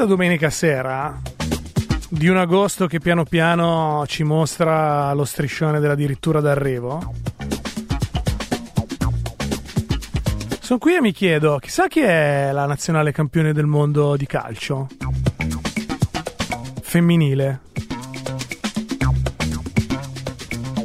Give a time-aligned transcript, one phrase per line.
[0.00, 1.20] Questa domenica sera
[2.08, 7.12] di un agosto che piano piano ci mostra lo striscione dell'addirittura d'arrivo.
[10.58, 14.88] Sono qui e mi chiedo, chissà chi è la nazionale campione del mondo di calcio?
[16.80, 17.60] Femminile.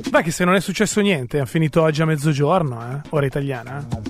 [0.09, 3.07] Beh, che se non è successo niente, ha finito oggi a mezzogiorno, eh?
[3.11, 4.04] ora italiana.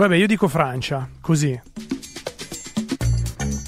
[0.00, 1.60] Vabbè, io dico Francia, così.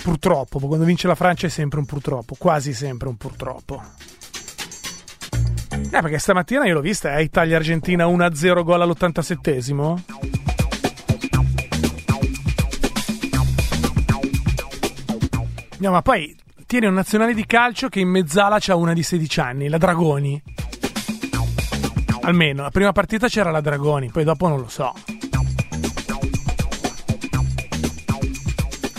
[0.03, 3.82] Purtroppo, quando vince la Francia è sempre un purtroppo, quasi sempre un purtroppo.
[5.69, 10.03] Eh, perché stamattina io l'ho vista, eh, Italia-Argentina 1-0 gol all'87esimo.
[15.81, 16.34] No, ma poi
[16.65, 20.42] tiene un nazionale di calcio che in mezzala c'ha una di 16 anni, la Dragoni.
[22.22, 24.95] Almeno, la prima partita c'era la Dragoni, poi dopo non lo so.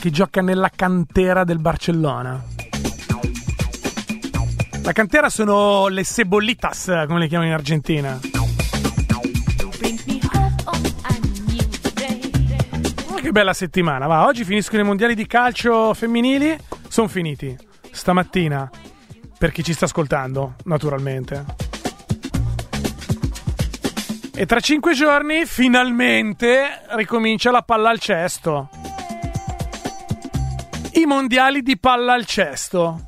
[0.04, 2.44] Che gioca nella cantera del Barcellona.
[4.82, 8.20] La cantera sono le cebollitas, come le chiamano in Argentina.
[13.12, 14.26] Ma che bella settimana, va.
[14.26, 16.54] Oggi finiscono i mondiali di calcio femminili.
[16.90, 17.58] Sono finiti.
[17.90, 18.70] Stamattina.
[19.38, 21.46] Per chi ci sta ascoltando, naturalmente.
[24.36, 28.73] E tra cinque giorni, finalmente, ricomincia la palla al cesto
[31.13, 33.06] mondiali di palla al cesto.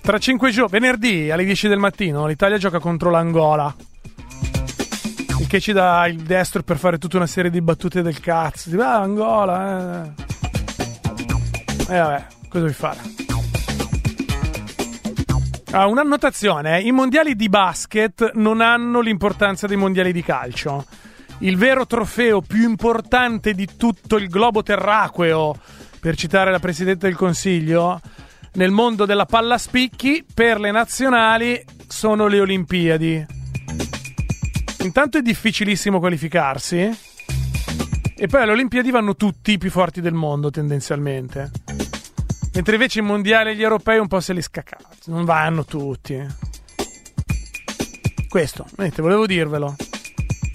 [0.00, 3.74] Tra cinque giorni, venerdì alle 10 del mattino, l'Italia gioca contro l'Angola.
[5.38, 8.70] Il che ci dà il destro per fare tutta una serie di battute del cazzo.
[8.70, 10.24] Tipo, ah, Angola, eh.
[11.92, 13.17] E eh, vabbè, cosa vuoi fare?
[15.70, 20.86] Ah, un'annotazione, i mondiali di basket non hanno l'importanza dei mondiali di calcio.
[21.40, 25.54] Il vero trofeo più importante di tutto il globo terraqueo,
[26.00, 28.00] per citare la Presidente del Consiglio,
[28.54, 33.26] nel mondo della palla spicchi per le nazionali sono le Olimpiadi.
[34.84, 36.98] Intanto è difficilissimo qualificarsi
[38.16, 41.50] e poi alle Olimpiadi vanno tutti i più forti del mondo tendenzialmente.
[42.54, 44.88] Mentre invece i mondiali e gli europei un po' se li scaccano.
[45.06, 46.26] Non vanno tutti.
[48.28, 49.76] Questo, vedete, volevo dirvelo.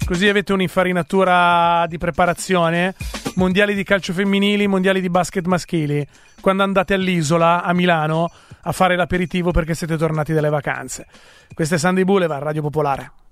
[0.04, 2.94] Così avete un'infarinatura di preparazione.
[3.36, 6.06] Mondiali di calcio femminili, mondiali di basket maschili.
[6.40, 8.30] Quando andate all'isola, a Milano,
[8.62, 11.06] a fare l'aperitivo perché siete tornati dalle vacanze.
[11.54, 13.23] Questo è Sandy Boulevard, Radio Popolare.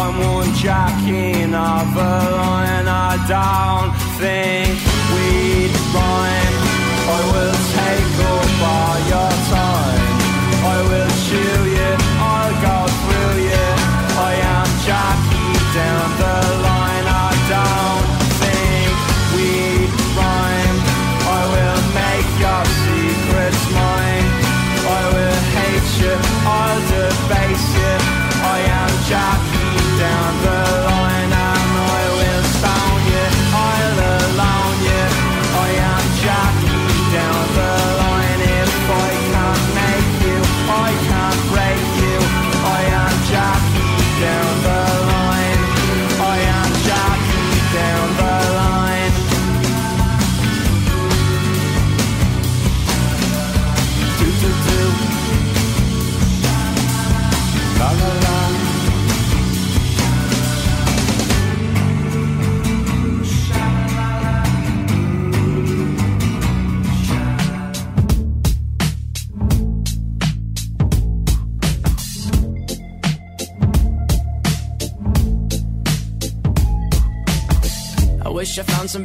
[0.00, 2.86] I'm one jack in another line.
[2.86, 4.78] I don't think
[5.12, 6.56] we'd rhyme.
[7.10, 7.57] I will.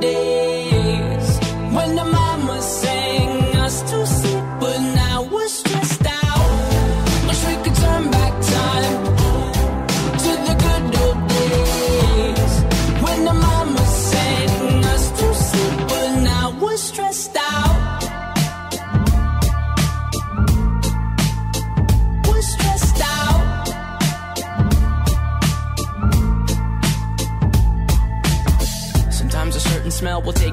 [0.00, 0.29] day.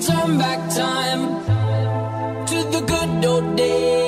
[0.00, 1.22] turn back time
[2.46, 4.07] to the good old days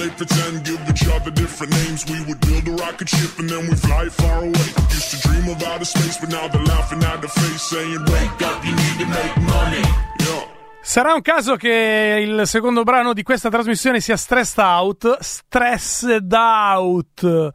[0.00, 2.04] play pretend, give each other different names.
[2.08, 4.68] We would build a rocket ship and then we fly far away.
[4.88, 8.40] Used to dream of outer space, but now they're laughing at the face, saying, wake
[8.40, 9.84] up, you need to make money.
[10.20, 10.58] Yeah.
[10.82, 17.52] Sarà un caso che il secondo brano di questa trasmissione sia Stressed Out, Stressed Out.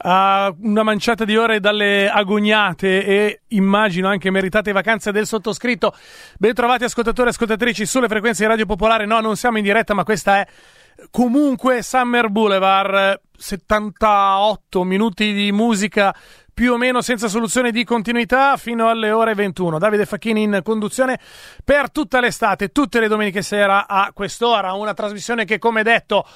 [0.00, 5.92] A una manciata di ore dalle agognate e immagino anche meritate vacanze del sottoscritto.
[6.38, 9.06] Bentrovati ascoltatori e ascoltatrici sulle frequenze di Radio Popolare.
[9.06, 10.46] No, non siamo in diretta, ma questa è
[11.10, 13.20] comunque Summer Boulevard.
[13.38, 16.12] 78 minuti di musica
[16.52, 19.78] più o meno senza soluzione di continuità fino alle ore 21.
[19.78, 21.20] Davide Facchini in conduzione
[21.64, 24.72] per tutta l'estate, tutte le domeniche sera a quest'ora.
[24.72, 26.26] Una trasmissione che, come detto,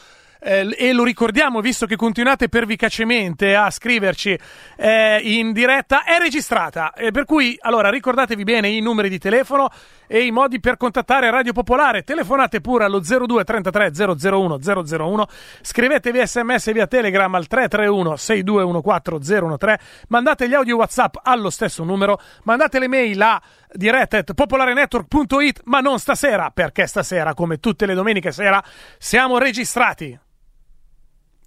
[0.44, 4.38] eh, e lo ricordiamo visto che continuate pervicacemente a scriverci
[4.76, 6.92] eh, in diretta, è registrata.
[6.94, 9.70] Eh, per cui, allora, ricordatevi bene i numeri di telefono
[10.12, 12.02] e i modi per contattare Radio Popolare.
[12.02, 15.26] Telefonate pure allo 02 33 001 001,
[15.62, 22.20] scrivetevi sms via Telegram al 331 6214 013, mandate gli audio WhatsApp allo stesso numero,
[22.42, 23.42] mandate le mail a
[23.72, 28.62] diretta.popolarenetwork.it, ma non stasera, perché stasera, come tutte le domeniche sera,
[28.98, 30.18] siamo registrati.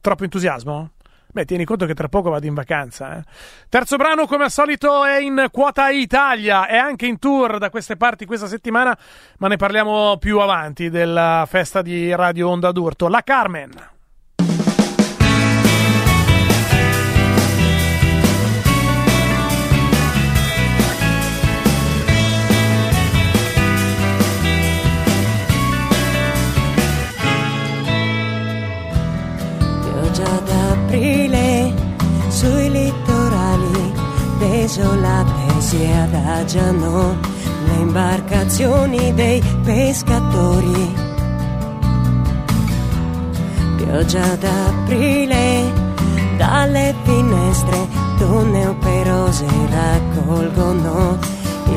[0.02, 0.90] Troppo entusiasmo?
[1.36, 3.18] Beh, tieni conto che tra poco vado in vacanza.
[3.18, 3.24] Eh.
[3.68, 6.66] Terzo brano, come al solito, è in quota Italia.
[6.66, 8.98] È anche in tour da queste parti questa settimana,
[9.40, 13.10] ma ne parliamo più avanti della festa di Radio Onda d'Urto.
[13.10, 13.95] La Carmen.
[34.66, 37.20] Desolate si adagiano
[37.66, 40.94] le imbarcazioni dei pescatori.
[43.78, 45.72] Pioggia d'aprile
[46.38, 51.20] dalle finestre donne operose raccolgono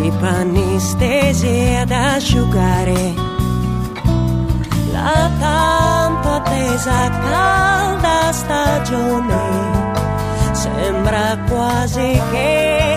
[0.03, 3.15] i panni stesi ad asciugare.
[4.93, 10.08] La tanto attesa calda stagione
[10.79, 12.88] sembra quasi che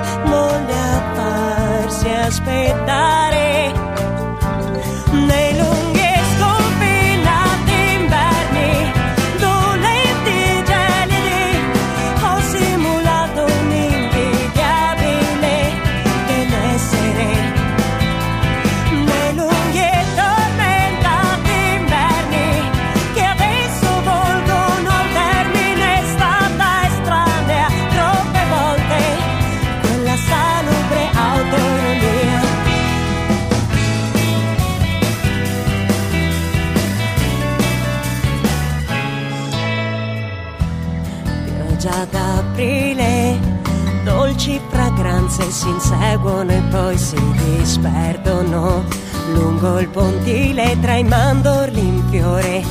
[45.62, 48.84] si inseguono e poi si disperdono
[49.32, 52.64] lungo il pontile tra i mandorli in fiore.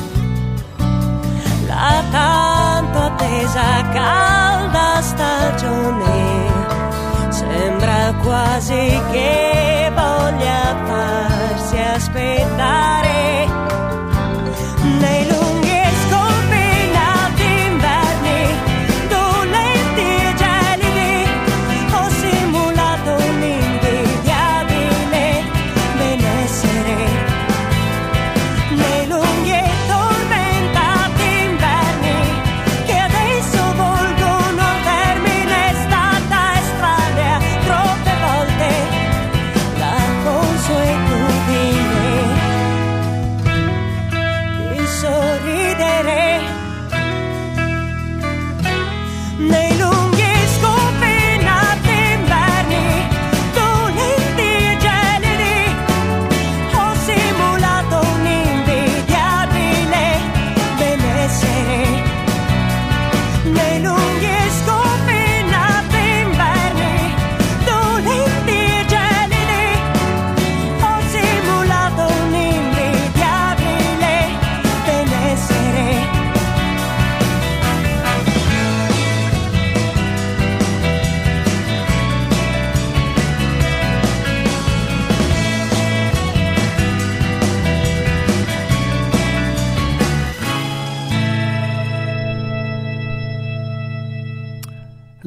[1.67, 6.49] La tanto attesa calda stagione
[7.29, 13.10] sembra quasi che voglia farsi aspettare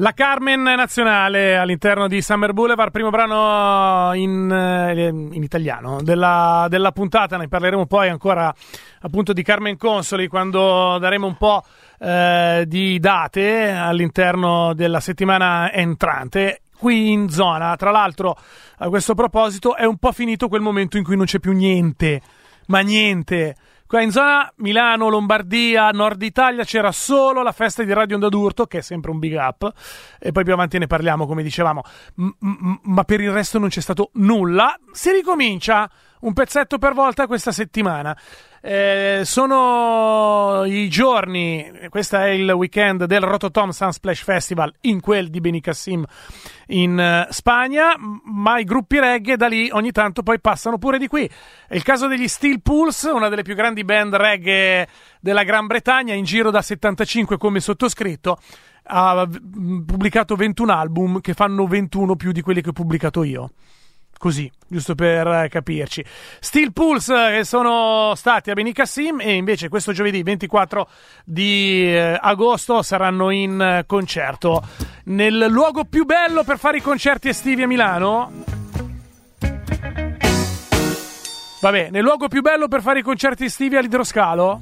[0.05, 6.91] La Carmen nazionale all'interno di Summer Boulevard, primo brano in, eh, in italiano della, della
[6.91, 7.37] puntata.
[7.37, 8.53] Ne parleremo poi ancora
[9.01, 11.63] appunto di Carmen Consoli quando daremo un po'
[11.97, 16.61] eh, di date all'interno della settimana entrante.
[16.77, 18.37] Qui in zona, tra l'altro,
[18.77, 22.21] a questo proposito, è un po' finito quel momento in cui non c'è più niente,
[22.67, 23.55] ma niente.
[23.87, 28.65] Qua in zona Milano, Lombardia, Nord Italia c'era solo la festa di Radio Onda d'Urto,
[28.65, 29.71] che è sempre un big up,
[30.19, 31.83] e poi più avanti ne parliamo, come dicevamo,
[32.15, 34.75] M- m- ma per il resto non c'è stato nulla.
[34.91, 35.87] Si ricomincia
[36.25, 38.17] un pezzetto per volta questa settimana.
[38.61, 45.39] Eh, sono i giorni, questo è il weekend del Rototom Sunsplash Festival in quel di
[45.39, 46.03] Benicassim
[46.67, 51.07] in eh, Spagna, ma i gruppi reggae da lì ogni tanto poi passano pure di
[51.07, 51.29] qui.
[51.67, 54.87] È il caso degli Steel Pulse, una delle più grandi band reggae
[55.19, 58.39] della Gran Bretagna, in giro da 75 come sottoscritto,
[58.87, 63.51] ha pubblicato 21 album che fanno 21 più di quelli che ho pubblicato io.
[64.17, 66.03] Così, giusto per eh, capirci.
[66.39, 70.87] Steel Pulse eh, che sono stati a Benicassim e invece questo giovedì 24
[71.25, 74.63] di eh, agosto saranno in concerto
[75.05, 78.31] nel luogo più bello per fare i concerti estivi a Milano.
[81.61, 84.61] Vabbè, nel luogo più bello per fare i concerti estivi all'idroscalo?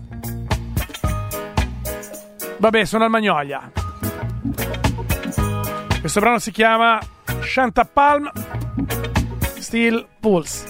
[2.58, 3.72] Vabbè, sono al Magnolia.
[6.00, 7.00] Questo brano si chiama
[7.42, 8.32] Chantapalm.
[8.34, 9.13] Palm.
[9.74, 10.68] Steel Pulse.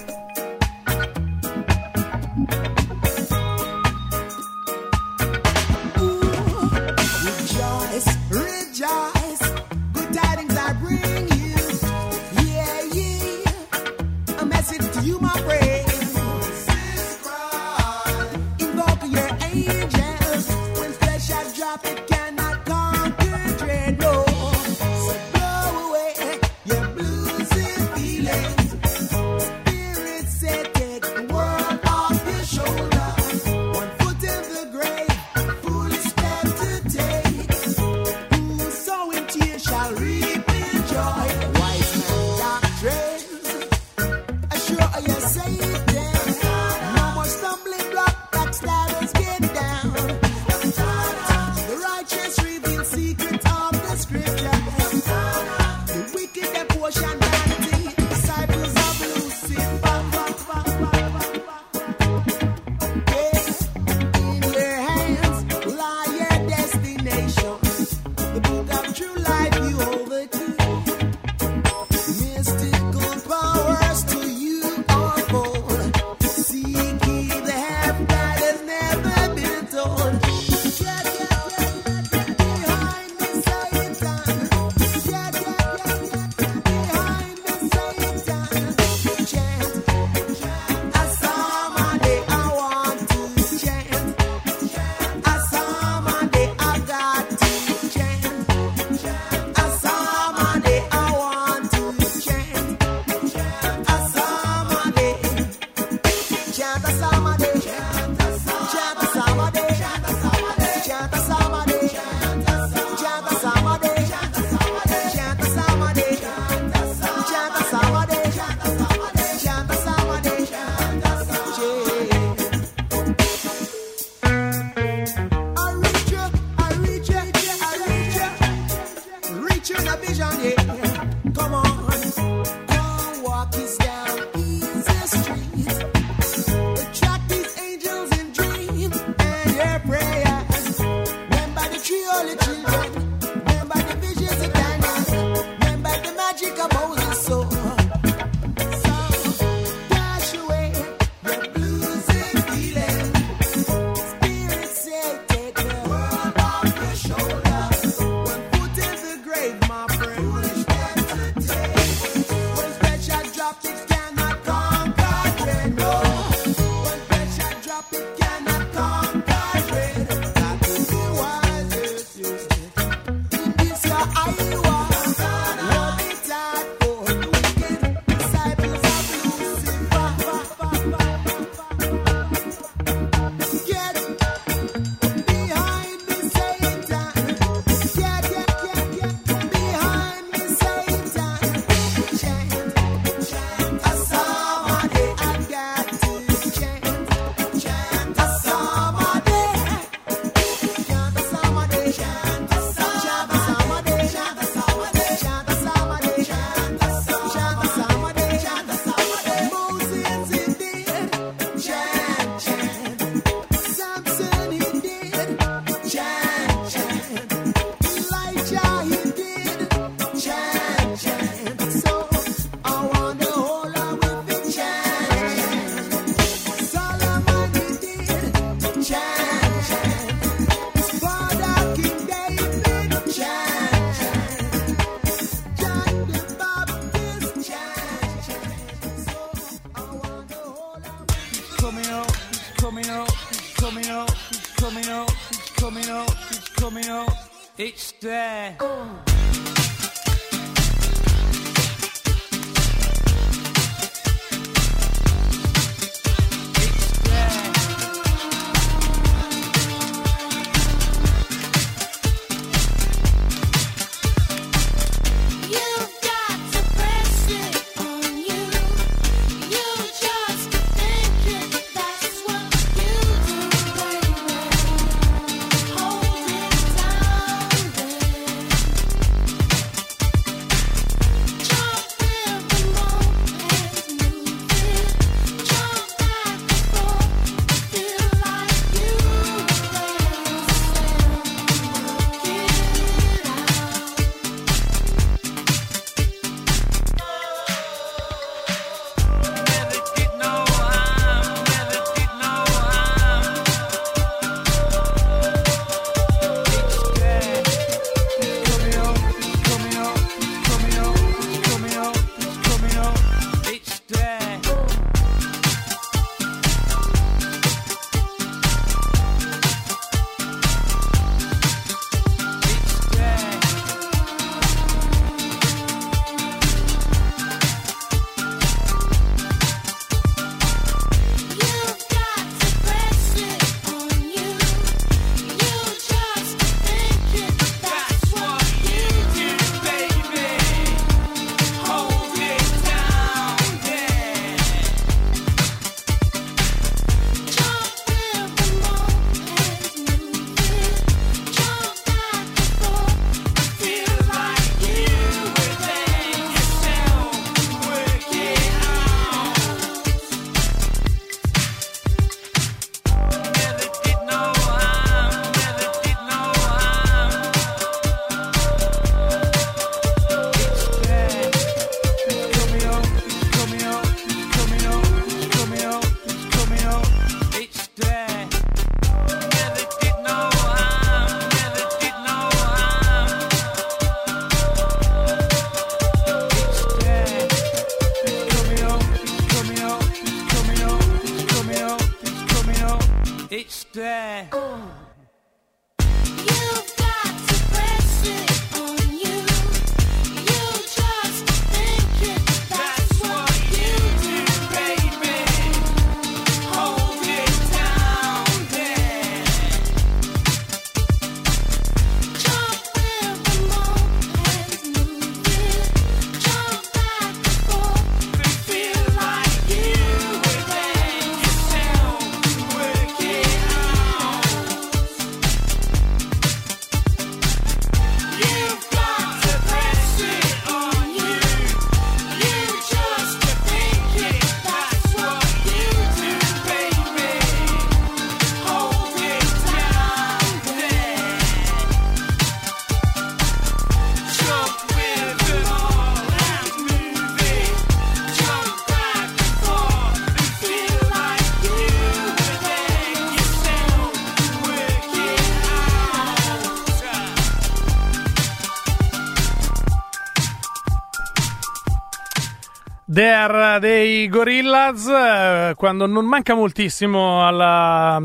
[464.08, 468.02] Gorillaz, eh, quando non manca moltissimo alla-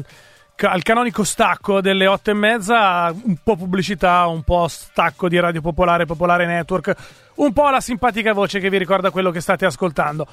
[0.60, 5.60] al canonico stacco delle otto e mezza, un po' pubblicità, un po' stacco di Radio
[5.60, 6.94] Popolare, Popolare Network,
[7.36, 10.26] un po' la simpatica voce che vi ricorda quello che state ascoltando.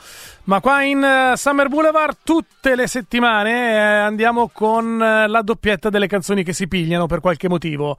[0.46, 6.08] Ma qua in eh, Summer Boulevard tutte le settimane eh, andiamo con la doppietta delle
[6.08, 7.98] canzoni che si pigliano per qualche motivo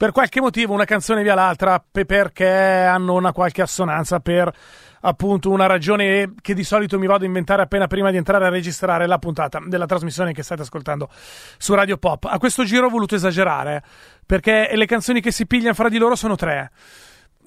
[0.00, 4.50] per qualche motivo una canzone via l'altra pe- perché hanno una qualche assonanza per
[5.00, 8.48] appunto una ragione che di solito mi vado a inventare appena prima di entrare a
[8.48, 11.08] registrare la puntata della trasmissione che state ascoltando
[11.58, 12.24] su Radio Pop.
[12.24, 13.82] A questo giro ho voluto esagerare
[14.26, 16.70] perché le canzoni che si pigliano fra di loro sono tre.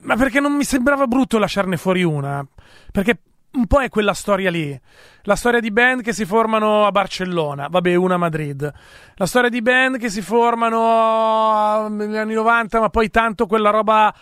[0.01, 2.45] Ma perché non mi sembrava brutto lasciarne fuori una?
[2.91, 3.19] Perché
[3.53, 4.77] un po' è quella storia lì.
[5.23, 8.71] La storia di band che si formano a Barcellona, vabbè, una a Madrid.
[9.15, 14.13] La storia di band che si formano negli anni 90, ma poi tanto quella roba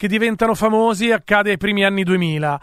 [0.00, 2.60] che diventano famosi accade ai primi anni 2000.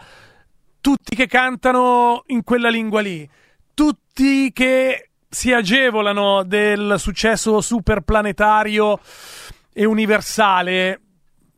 [0.80, 3.30] Tutti che cantano in quella lingua lì.
[3.74, 8.98] Tutti che si agevolano del successo superplanetario
[9.72, 11.00] e universale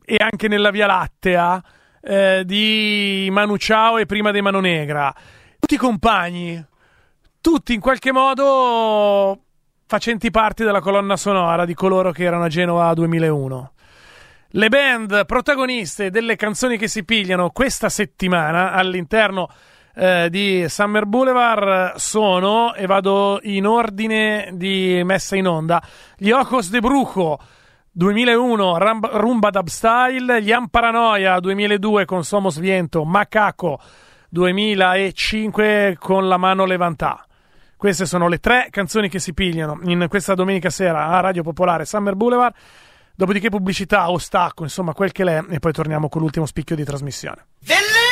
[0.05, 1.63] e anche nella Via Lattea
[1.99, 5.11] eh, di Manu Chao e prima dei Mano Negra.
[5.57, 6.63] Tutti compagni,
[7.41, 9.45] tutti in qualche modo
[9.87, 13.71] facenti parte della colonna sonora di coloro che erano a Genova 2001.
[14.53, 19.47] Le band protagoniste delle canzoni che si pigliano questa settimana all'interno
[19.95, 25.81] eh, di Summer Boulevard sono, e vado in ordine di messa in onda,
[26.17, 27.39] gli Ocos de Brujo
[27.91, 33.79] 2001 Ram- Rumba Dub Style, gli Amparanoia 2002 con Somos Viento, Macaco
[34.27, 37.25] 2005 con La Mano Levantà.
[37.77, 41.85] Queste sono le tre canzoni che si pigliano in questa domenica sera a Radio Popolare
[41.85, 42.53] Summer Boulevard.
[43.21, 46.83] Dopodiché pubblicità o stacco, insomma, quel che l'è, e poi torniamo con l'ultimo spicchio di
[46.83, 47.45] trasmissione.
[47.59, 48.10] Believe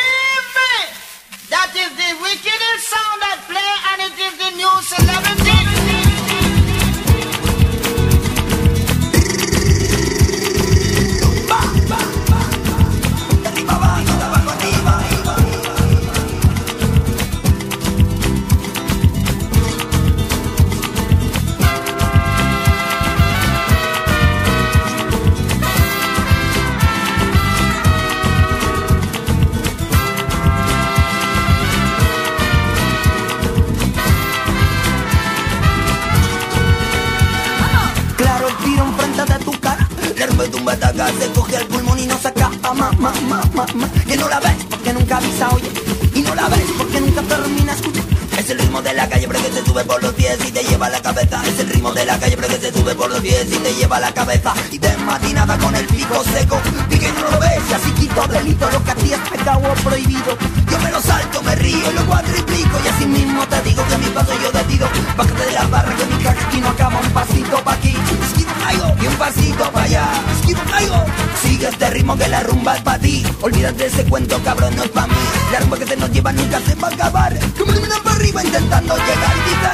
[40.75, 43.89] se coge el pulmón y no saca a ma, ma, ma, ma, ma.
[44.05, 45.69] Que no la ves porque nunca avisa, oye.
[46.13, 48.08] Y no la ves porque nunca termina, escucha.
[48.49, 50.63] Es el ritmo de la calle, pero que se sube por los pies y te
[50.63, 51.39] lleva a la cabeza.
[51.45, 53.75] Es el ritmo de la calle, pero que se sube por los pies y te
[53.75, 54.55] lleva a la cabeza.
[54.71, 56.59] Y de matinada con el pico seco.
[56.89, 58.67] Y no lo ves, y así quito delito.
[58.71, 60.35] Lo que a ti es pecado prohibido.
[60.67, 62.79] Yo me lo salto, me río y lo cuadriplico.
[62.83, 64.89] Y así mismo te digo que mi paso yo decido.
[65.15, 67.95] Bájate de la barra que mi aquí no acaba un pasito pa' aquí.
[68.23, 70.09] Esquivo caigo y un pasito pa' allá.
[70.39, 71.05] Esquivo caigo.
[71.43, 73.23] Sigue este ritmo que la rumba es pa' ti.
[73.41, 75.13] Olvídate ese cuento, cabrón, no es pa' mí.
[75.51, 77.37] La rumba que se nos lleva nunca se va a acabar.
[77.55, 79.71] Como para arriba intentando llegar y dice.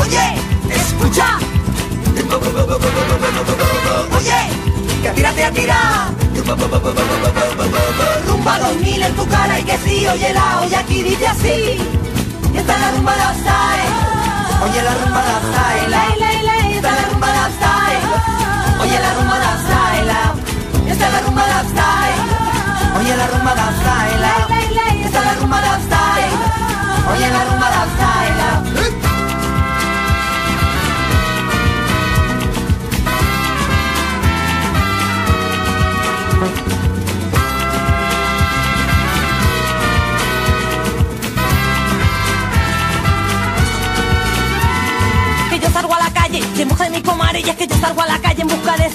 [0.00, 0.24] Oye,
[0.74, 1.38] escucha.
[4.16, 4.40] Oye,
[5.02, 6.08] que tírate a tirar.
[8.26, 11.78] Rumba 2000 en tu cara y que sí, oye la olla aquí dice así.
[12.52, 13.92] Y esta es la rumba de style.
[14.64, 15.94] Oye la rumba de style.
[16.76, 18.06] Esta es la rumba de style.
[18.82, 20.92] Oye la rumba de style.
[20.92, 22.22] Esta es la rumba de style.
[22.98, 24.51] Oye la rumba de style.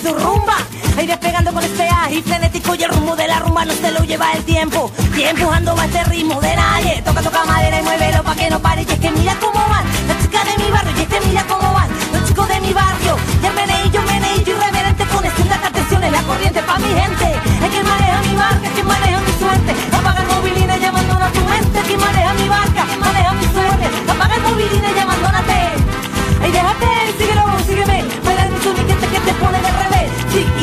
[0.01, 0.57] De su rumba.
[0.97, 4.03] Ahí despegando con este ágil frenético y el rumbo de la rumba no se lo
[4.03, 4.91] lleva el tiempo.
[5.15, 7.01] Y empujando va este ritmo de nadie.
[7.03, 8.83] Toca toca madera y muévelo pa' que no pare.
[8.83, 11.43] Y es que mira cómo van las chicas de mi barrio y es que mira
[11.47, 13.17] cómo van los chicos de mi barrio.
[13.41, 17.39] Y el meneillo meneillo irreverente con estas atenciones la corriente pa' mi gente.
[17.63, 19.86] Es que maneja mi barca es que maneja mi suerte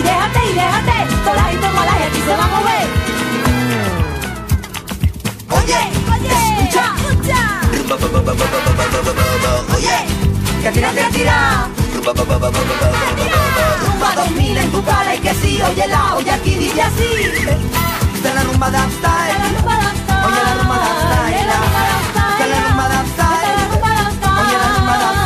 [0.05, 0.97] Sí, y déjate, y déjate.
[1.25, 2.87] Todas y toma la gente y se va a mover.
[5.51, 5.81] Oye,
[6.13, 6.87] Oye, escucha.
[9.75, 9.99] Oye,
[10.63, 11.69] que tírate a tirar.
[13.87, 17.05] Rumba 2000 en tu cara y que sí, oye la olla aquí dice así.
[18.15, 19.37] Esta es la rumba de style.
[20.27, 21.35] Oye la rumba de style.
[21.35, 23.53] Esta es la rumba de style.
[24.41, 25.24] Oye la rumba de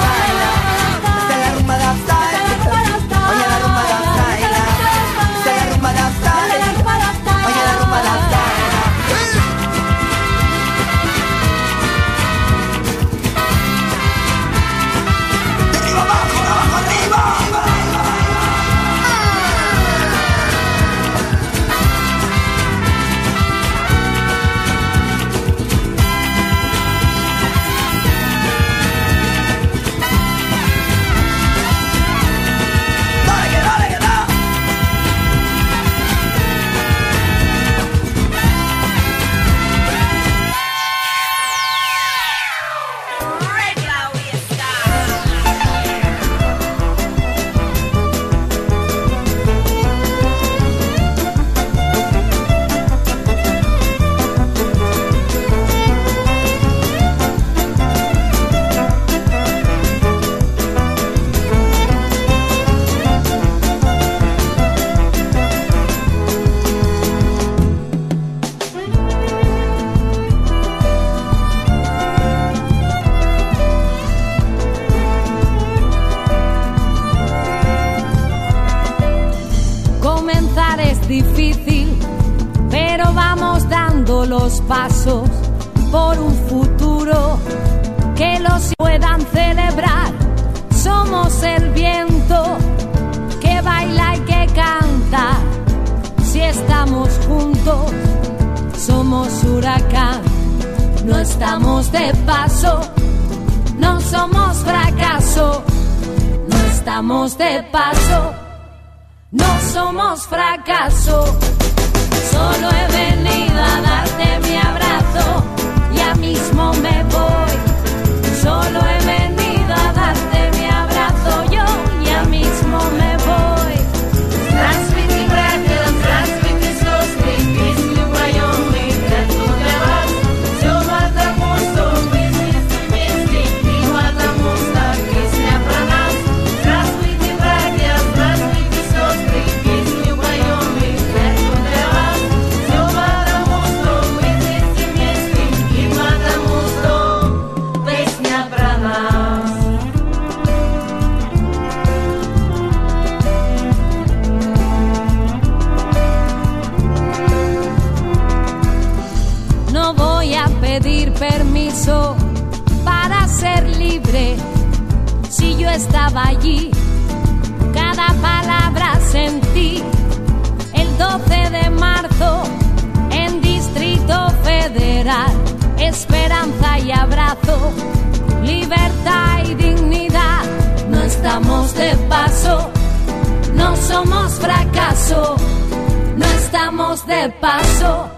[186.88, 188.08] de paso,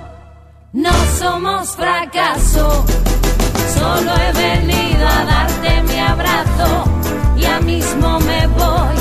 [0.72, 2.84] no somos fracaso.
[3.74, 6.84] Solo he venido a darte mi abrazo,
[7.36, 8.96] y ya mismo me voy.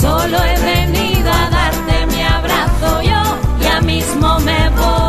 [0.00, 3.22] Solo he venido a darte mi abrazo, yo
[3.60, 5.07] ya mismo me voy.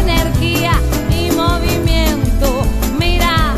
[0.00, 0.72] Energía
[1.10, 2.62] y movimiento.
[2.98, 3.54] Mira,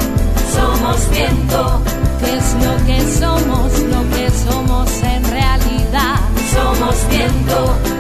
[0.54, 1.82] somos viento.
[2.20, 3.78] ¿Qué es lo que somos?
[3.94, 6.16] Lo que somos en realidad.
[6.54, 7.91] Somos viento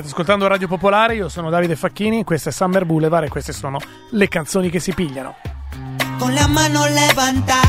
[0.00, 3.78] State ascoltando Radio Popolare, io sono Davide Facchini, questa è Summer Boulevard e queste sono
[4.10, 5.36] le canzoni che si pigliano.
[6.18, 7.60] Con la mano levanta,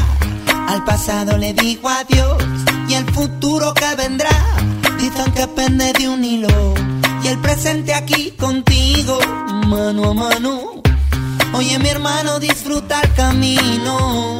[0.67, 2.41] al passato le dico adios,
[2.87, 4.29] e al futuro che vendrà,
[4.95, 6.73] dicen che pende di un hilo
[7.21, 9.19] e il presente qui contigo,
[9.65, 10.81] mano a mano.
[11.51, 14.37] Oye mi hermano, disfruta il camino.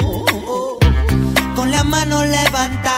[1.56, 2.96] Con la mano levanta,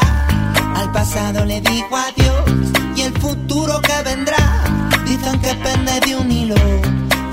[0.76, 4.73] al passato le dico adios, e el futuro che vendrà.
[5.32, 6.56] que pende de un hilo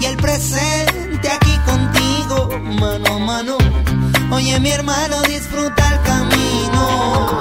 [0.00, 3.58] y el presente aquí contigo, mano a mano.
[4.30, 7.40] Oye mi hermano, disfruta el camino.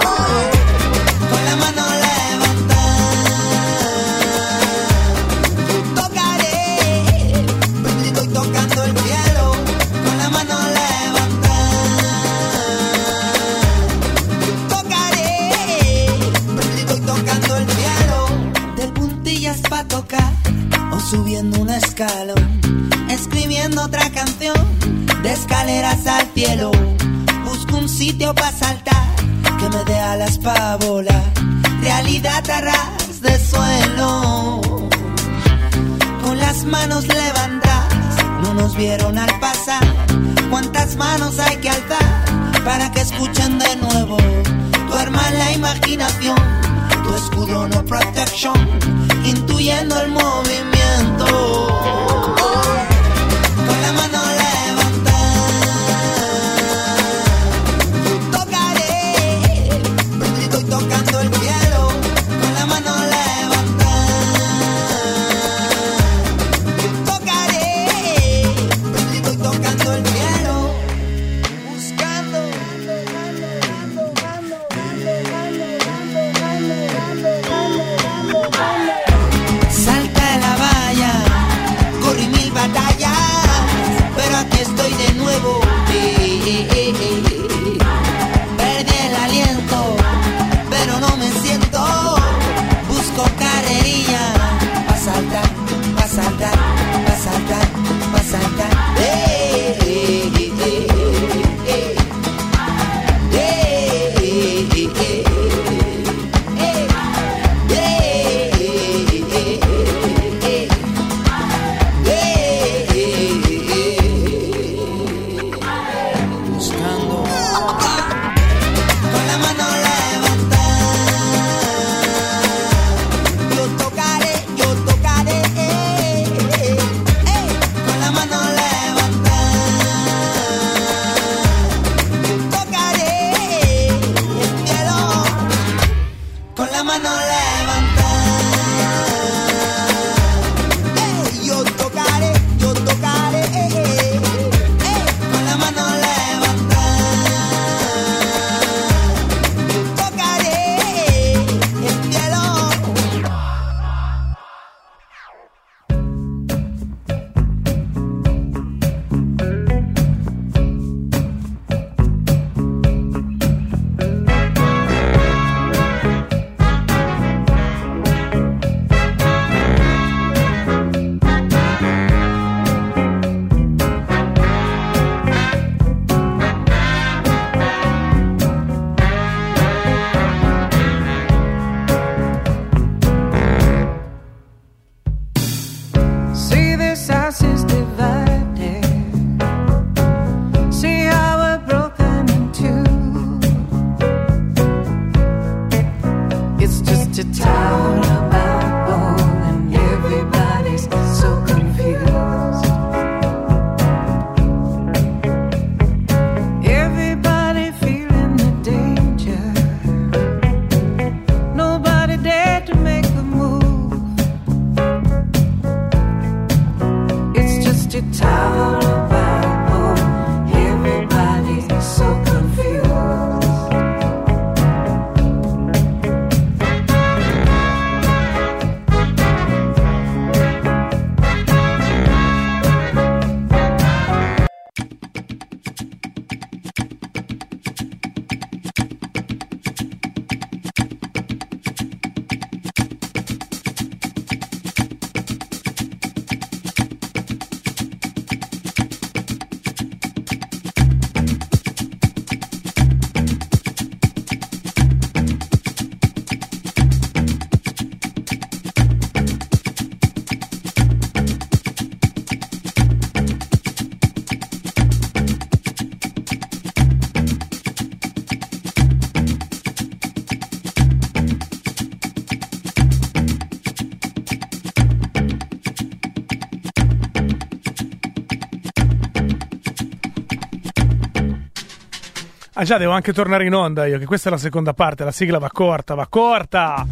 [282.59, 285.13] Ah già, devo anche tornare in onda io, che questa è la seconda parte, la
[285.13, 286.85] sigla va corta, va corta!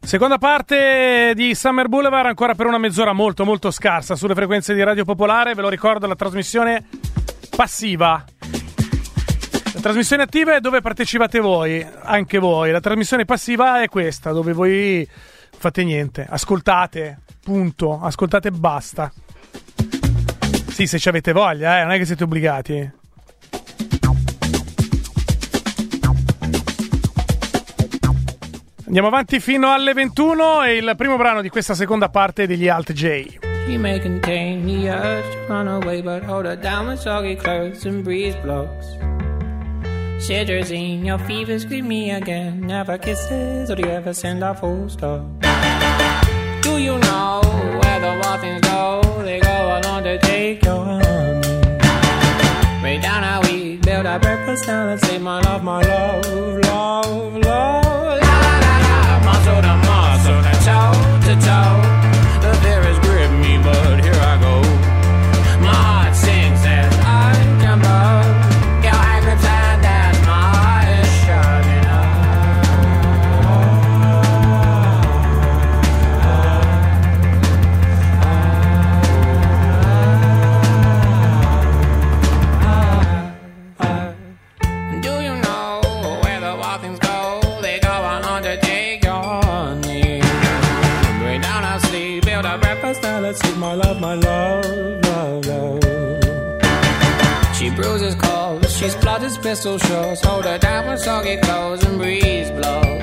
[0.00, 4.82] Seconda parte di Summer Boulevard, ancora per una mezz'ora molto molto scarsa sulle frequenze di
[4.82, 6.86] Radio Popolare, ve lo ricordo, la trasmissione
[7.54, 8.24] passiva.
[9.74, 12.70] La trasmissione attiva è dove partecipate voi, anche voi.
[12.70, 19.12] La trasmissione passiva è questa, dove voi fate niente, ascoltate, punto, ascoltate e basta.
[20.74, 22.90] Sì, se ci avete voglia, eh, non è che siete obbligati.
[28.86, 32.92] Andiamo avanti fino alle 21 e il primo brano di questa seconda parte degli Alt
[32.92, 33.38] J.
[33.68, 37.84] She may contain the urge to run away, but hold her down with soggy clothes
[37.86, 38.96] and breeze blocks.
[40.18, 42.66] Cetirizine, your fever, scream me again.
[42.66, 45.22] Never kisses, or do you ever send a full stop?
[46.64, 47.42] Do you know
[47.78, 49.02] where the wild go?
[49.22, 52.82] They go along to take your honey.
[52.82, 56.24] Way down how we build our breakfast down and say, My love, my love,
[56.64, 57.83] love, love.
[94.04, 94.66] My love,
[95.06, 95.80] love, love.
[97.56, 100.22] She bruises calls, she splutters pistol shots.
[100.26, 103.02] Hold her down with soggy clothes and breeze blows.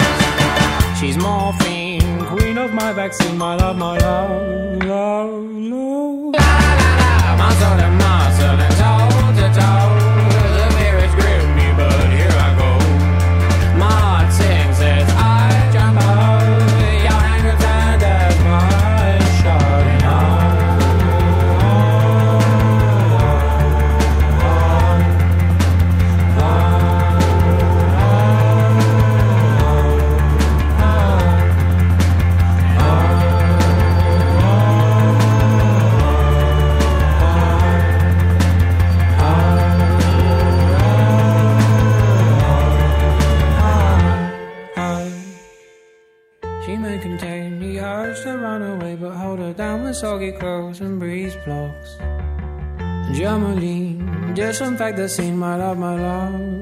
[0.99, 5.41] She's morphine, queen of my vaccine, my love, my love, love,
[5.73, 6.35] love.
[6.35, 6.49] La
[6.81, 7.10] la la
[54.61, 56.60] some fact that seen my love, my love.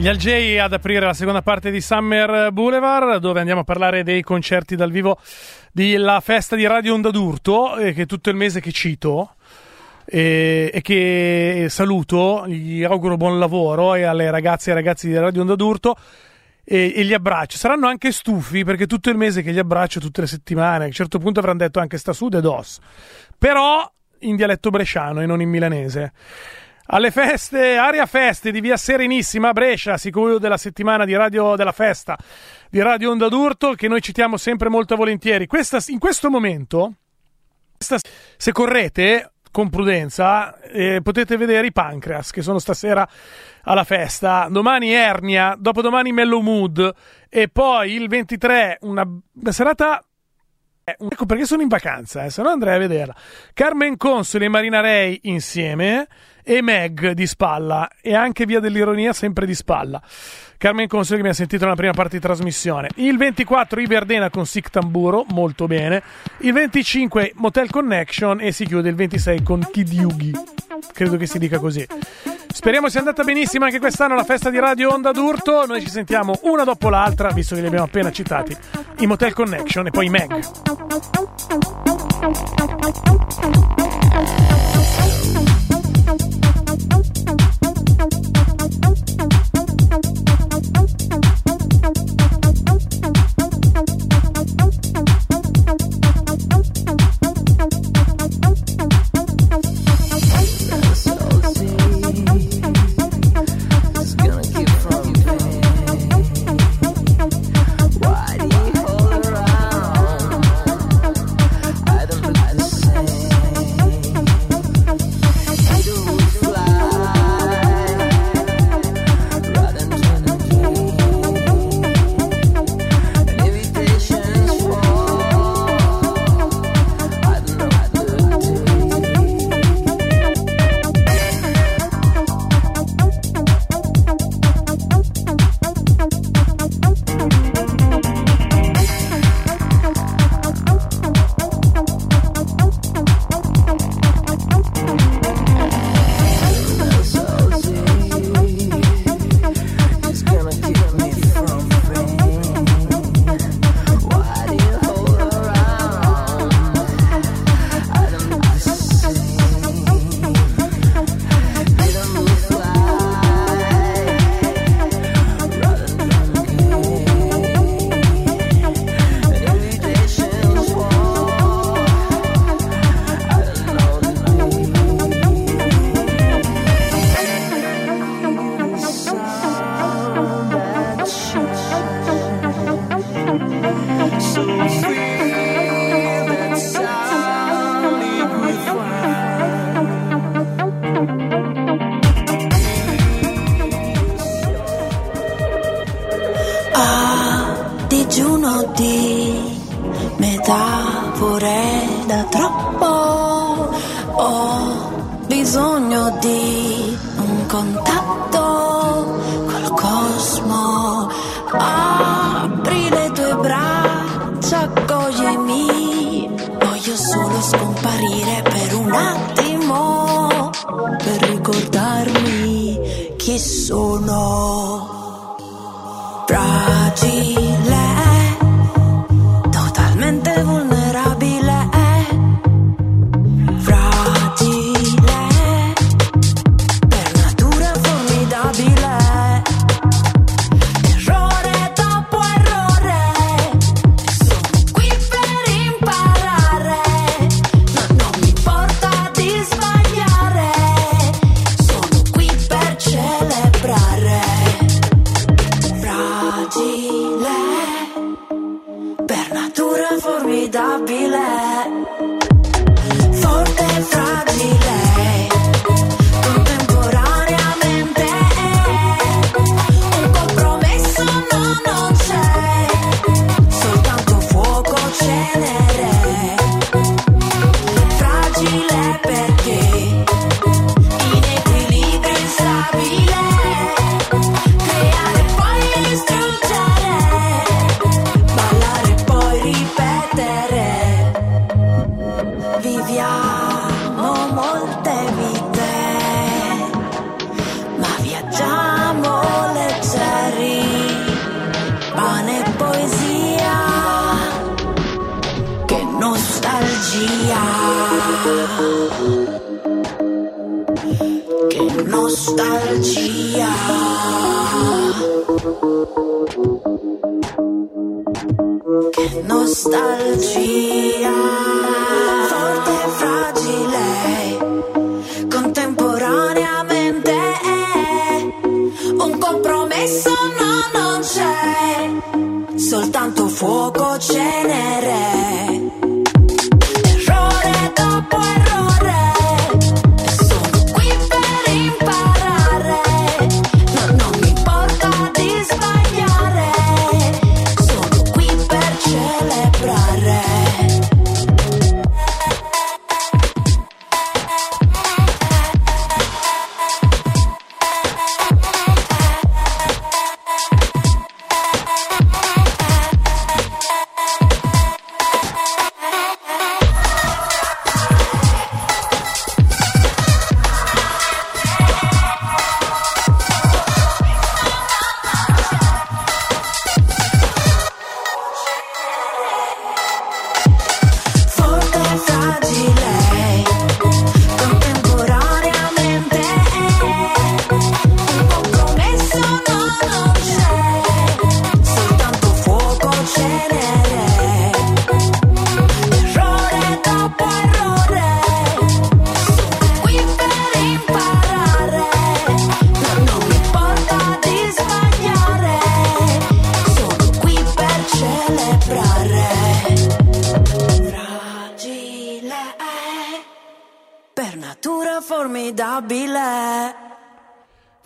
[0.00, 4.22] Gli Algei ad aprire la seconda parte di Summer Boulevard, dove andiamo a parlare dei
[4.22, 5.18] concerti dal vivo
[5.72, 9.34] della festa di Radio Onda d'Urto, eh, che è tutto il mese che cito.
[10.06, 15.18] E, e che saluto, gli auguro buon lavoro e alle ragazze e ai ragazzi di
[15.18, 15.94] Radio Onda d'Urto
[16.64, 17.58] e, e li abbraccio.
[17.58, 20.92] Saranno anche stufi perché tutto il mese che li abbraccio, tutte le settimane, a un
[20.92, 22.78] certo punto avranno detto anche sta sud ed os.
[23.36, 23.86] Però
[24.20, 26.12] in dialetto bresciano e non in milanese.
[26.92, 31.70] Alle feste, aria feste di via Serenissima a Brescia, sicuro della settimana di Radio della
[31.70, 32.18] Festa
[32.68, 35.46] di Radio Onda d'Urto che noi citiamo sempre molto volentieri.
[35.46, 36.94] Questa, in questo momento,
[37.76, 38.00] questa-
[38.36, 43.08] se correte con prudenza, eh, potete vedere i Pancreas che sono stasera
[43.62, 44.48] alla festa.
[44.50, 46.92] Domani Ernia, dopodomani Mellow Mood
[47.28, 50.04] e poi il 23 una, una serata
[50.82, 53.14] eh, Ecco perché sono in vacanza, eh, se no andrei a vederla.
[53.54, 56.08] Carmen Consoli e Marina Rei insieme
[56.42, 60.02] e Meg di spalla e anche via dell'ironia sempre di spalla.
[60.60, 62.88] Carmen Consoli che mi ha sentito nella prima parte di trasmissione.
[62.96, 66.02] Il 24 Iberdena con Sic Tamburo, molto bene.
[66.40, 70.32] Il 25 Motel Connection e si chiude il 26 con Kid Yugi.
[70.92, 71.86] Credo che si dica così.
[72.52, 75.64] Speriamo sia andata benissimo anche quest'anno la festa di Radio Onda d'Urto.
[75.64, 78.54] Noi ci sentiamo una dopo l'altra, visto che li abbiamo appena citati.
[78.98, 80.30] I Motel Connection e poi Meg.
[85.72, 86.59] a Thank you.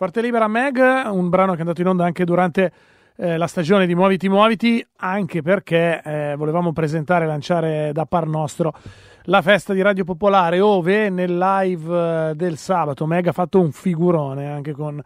[0.04, 2.70] Parte libera Meg, un brano che è andato in onda anche durante
[3.16, 8.26] eh, la stagione di Muoviti Muoviti, anche perché eh, volevamo presentare e lanciare da par
[8.26, 8.74] nostro
[9.22, 13.72] la festa di Radio Popolare, ove nel live eh, del sabato Meg ha fatto un
[13.72, 15.00] figurone anche con,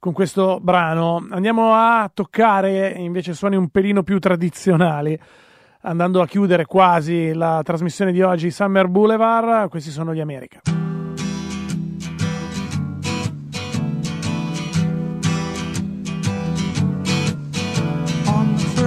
[0.00, 1.24] con, questo brano.
[1.30, 5.16] Andiamo a toccare invece suoni un pelino più tradizionali,
[5.82, 10.62] andando a chiudere quasi la trasmissione di oggi Summer Boulevard, questi sono gli America.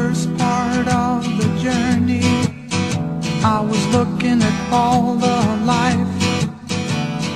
[0.08, 2.30] first part of the journey.
[3.44, 5.40] I was looking at all the
[5.76, 6.14] life.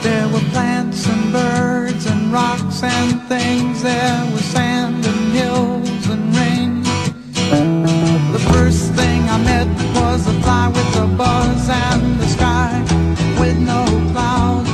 [0.03, 3.81] There were plants and birds and rocks and things.
[3.81, 6.71] There was sand and hills and rain.
[8.35, 12.73] The first thing I met was a fly with a buzz And the sky
[13.41, 14.69] with no clouds.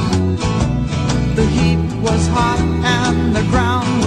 [1.40, 2.60] The heat was hot
[3.00, 4.05] and the ground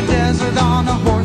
[0.00, 1.15] the desert on a horse.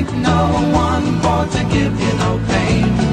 [0.00, 3.09] ain't no one born to give you no pain.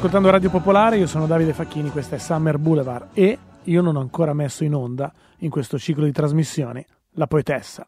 [0.00, 4.00] Ascoltando Radio Popolare, io sono Davide Facchini, questa è Summer Boulevard e io non ho
[4.00, 6.82] ancora messo in onda in questo ciclo di trasmissioni
[7.16, 7.86] la poetessa.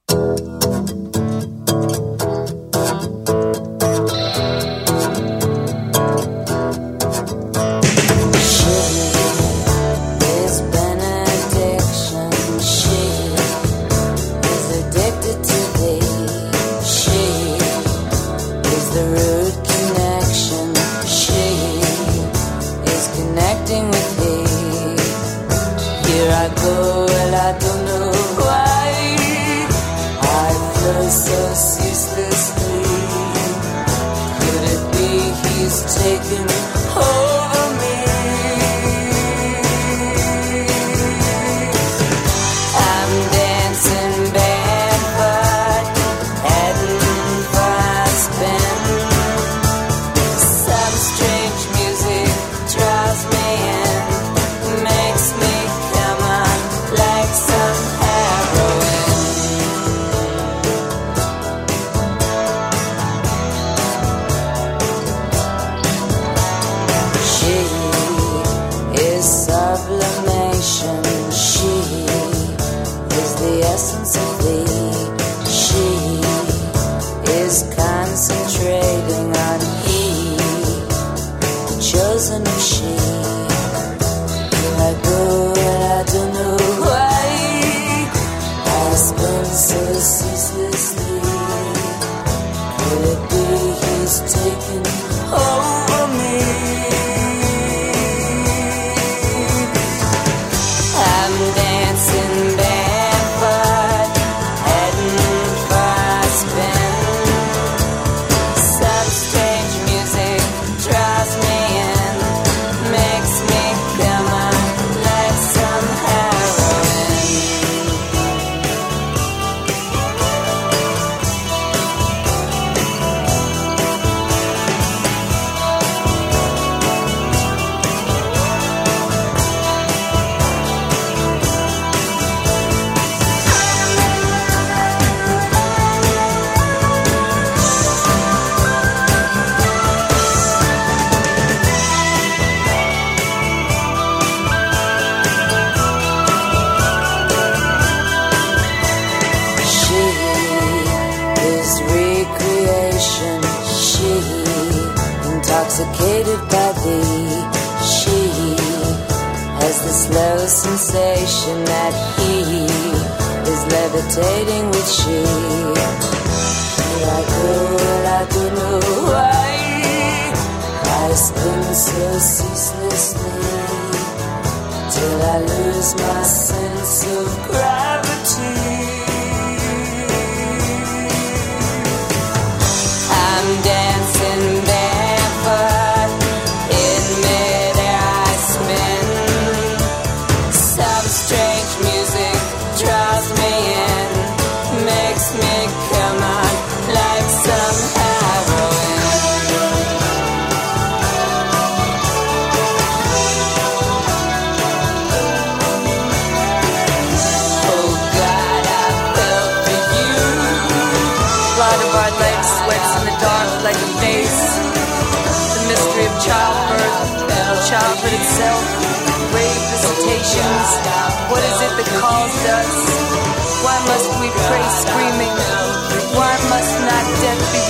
[94.13, 95.02] taking taken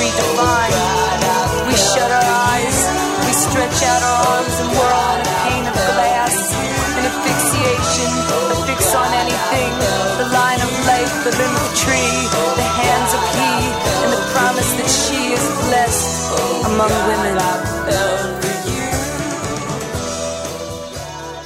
[0.02, 1.70] redefined?
[1.70, 2.78] We shut our eyes,
[3.22, 6.34] we stretch out our arms and whirl on a pane of glass.
[6.98, 8.10] An asphyxiation,
[8.50, 9.72] a fix on anything.
[10.18, 12.18] The line of life, the limb of tree,
[12.58, 13.52] the hands of he,
[14.02, 16.10] and the promise that she is blessed
[16.66, 17.36] among women.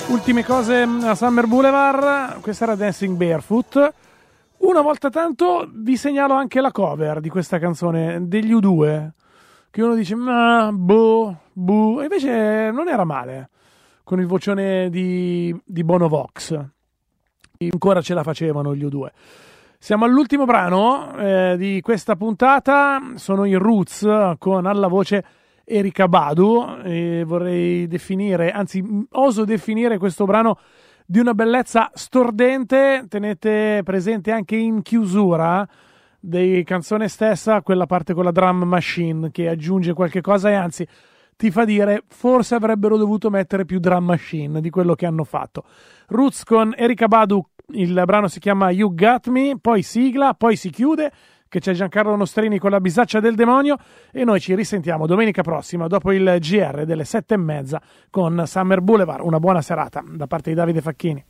[0.09, 3.93] Ultime cose a Summer Boulevard, questa era Dancing Barefoot.
[4.67, 9.11] Una volta tanto vi segnalo anche la cover di questa canzone degli U2,
[9.71, 13.51] che uno dice ma boh, boh, e invece non era male,
[14.03, 16.61] con il vocione di, di Bono Vox.
[17.59, 19.07] Ancora ce la facevano gli U2.
[19.79, 25.25] Siamo all'ultimo brano eh, di questa puntata, sono i Roots con alla voce
[25.65, 30.59] Erika Badu e vorrei definire, anzi oso definire questo brano
[31.07, 35.67] di una bellezza stordente, tenete presente anche in chiusura
[36.19, 40.87] di canzone stessa quella parte con la drum machine che aggiunge qualche cosa e anzi
[41.37, 45.65] ti fa dire forse avrebbero dovuto mettere più drum machine di quello che hanno fatto.
[46.09, 47.45] Roots con Erika Badu,
[47.75, 51.13] il brano si chiama You Got Me, poi sigla, poi si chiude,
[51.49, 53.77] che c'è Giancarlo Nostrini con la bisaccia del demonio
[54.11, 57.81] e noi ci risentiamo domenica prossima dopo il GR delle sette e mezza
[58.11, 59.23] con Summer Boulevard.
[59.23, 61.25] Una buona serata da parte di Davide Facchini.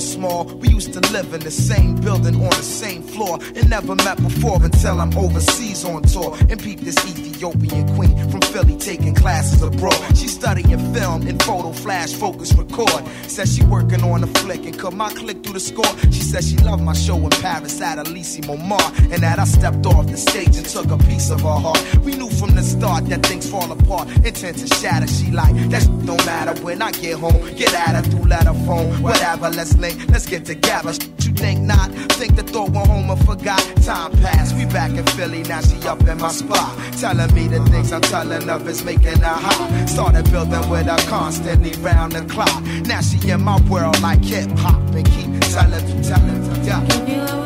[0.00, 0.44] Small.
[0.44, 4.16] We used to live in the same building on the same floor and never met
[4.22, 9.62] before until I'm overseas on tour and peep this Ethiopian queen from Philly taking classes
[9.62, 10.16] abroad.
[10.16, 13.06] She studying film and photo flash focus record.
[13.26, 15.98] Says she working on a flick and cut my click through the score.
[16.12, 19.84] She says she loved my show in Paris at Elise Momar and that I stepped
[19.86, 21.82] off the stage and took a piece of her heart.
[22.04, 25.06] We knew from the start that things fall apart intent to shatter.
[25.06, 27.54] She like that don't matter when I get home.
[27.54, 29.50] Get at her through letter phone, whatever.
[29.50, 30.92] Let's link, let's get together.
[30.92, 31.90] You think not?
[32.18, 33.60] Think the thought went home and forgot.
[33.82, 35.42] Time passed, we back in Philly.
[35.42, 39.20] Now she up in my spot, telling me the things I'm telling of is making
[39.20, 39.88] her hot.
[39.88, 42.62] Started building with her constantly round the clock.
[42.86, 47.45] Now she in my world like hip hop and keep telling telling yeah.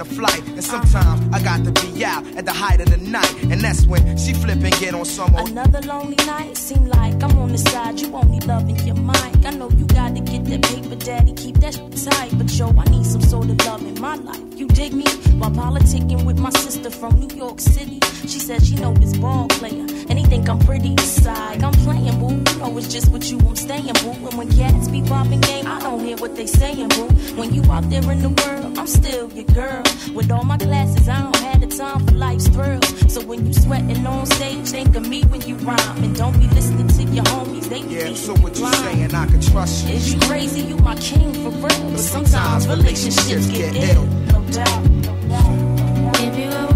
[0.00, 0.42] A flight.
[0.48, 3.34] And sometimes I got to be out at the height of the night.
[3.44, 5.48] And that's when she flip and get on some old.
[5.48, 8.00] Another lonely night, seem like I'm on the side.
[8.00, 9.44] You only loving your mic.
[9.44, 11.32] I know you gotta get that paper, daddy.
[11.32, 12.30] Keep that shit tight.
[12.38, 14.40] But yo, I need some sort of love in my life.
[14.56, 15.04] You dig me?
[15.38, 18.00] While politicking with my sister from New York City.
[18.22, 19.86] She said she know this ball player.
[20.08, 21.62] And he think I'm pretty inside.
[21.62, 22.50] I'm playing, boo.
[22.52, 24.10] You know it's just what you I'm staying, boo.
[24.28, 27.08] And when cats be popping game, I don't hear what they saying, boo.
[27.38, 29.82] When you out there in the world, I'm still your girl.
[30.12, 33.12] With all my classes, I don't have the time for life's thrills.
[33.12, 36.04] So when you sweating on stage, think of me when you rhyme.
[36.04, 38.60] And don't be listening to your homies, they be Yeah, thinking so you what you
[38.60, 38.76] blind.
[38.76, 39.14] saying?
[39.14, 39.94] I can trust you.
[39.94, 40.62] Is you crazy?
[40.62, 41.90] You my king for real.
[41.90, 44.04] But sometimes relationships get ill.
[44.32, 44.84] No doubt.
[46.16, 46.73] If you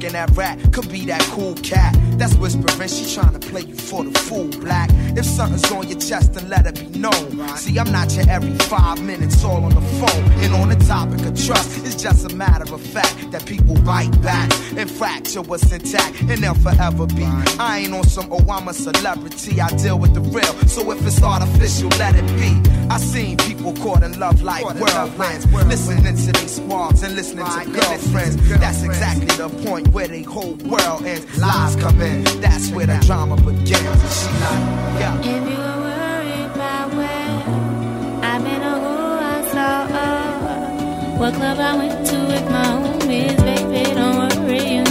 [0.00, 1.94] be that rat, could be that cool cat.
[2.18, 4.88] That's whispering, she tryna play you for the fool, black.
[5.16, 7.48] If something's on your chest, then let it be known.
[7.56, 10.24] See, I'm not your every five minutes all on the phone.
[10.42, 14.10] And on the topic of trust, it's just a matter of fact that people bite
[14.22, 17.24] back and fracture what's intact, and they'll forever be.
[17.58, 20.54] I ain't on some, oh, I'm a celebrity, I deal with the real.
[20.68, 22.70] So if it's artificial, let it be.
[22.88, 27.70] I seen people caught in love like whirlwinds, listening to these squabs and listening to
[27.70, 28.36] girlfriends.
[28.58, 31.26] That's exactly the point where the whole world ends.
[31.38, 33.72] Lies come in, that's where the drama begins.
[33.72, 34.62] And she like,
[35.00, 35.18] yeah.
[35.20, 37.44] If you were worried about where
[38.24, 39.86] I've been or who I saw,
[41.18, 44.89] what club I went to with my homies, baby, don't worry,